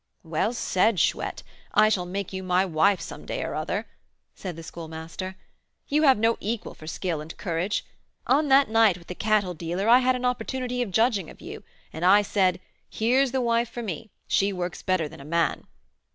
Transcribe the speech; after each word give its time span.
"Well 0.23 0.51
said, 0.53 0.97
Chouette; 0.97 1.43
I 1.75 1.87
shall 1.89 2.07
make 2.07 2.33
you 2.33 2.41
my 2.41 2.65
wife 2.65 2.99
some 3.01 3.23
day 3.23 3.43
or 3.43 3.53
other," 3.53 3.85
said 4.33 4.55
the 4.55 4.63
Schoolmaster; 4.63 5.35
"you 5.89 6.01
have 6.01 6.17
no 6.17 6.37
equal 6.39 6.73
for 6.73 6.87
skill 6.87 7.21
and 7.21 7.37
courage. 7.37 7.85
On 8.25 8.47
that 8.47 8.67
night 8.67 8.97
with 8.97 9.05
the 9.05 9.13
cattle 9.13 9.53
dealer, 9.53 9.87
I 9.87 9.99
had 9.99 10.15
an 10.15 10.25
opportunity 10.25 10.81
of 10.81 10.89
judging 10.89 11.29
of 11.29 11.39
you; 11.39 11.63
and 11.93 12.03
I 12.03 12.23
said, 12.23 12.59
'Here's 12.89 13.31
the 13.31 13.41
wife 13.41 13.69
for 13.69 13.83
me; 13.83 14.09
she 14.27 14.51
works 14.51 14.81
better 14.81 15.07
than 15.07 15.19
a 15.19 15.23
man.'" 15.23 15.67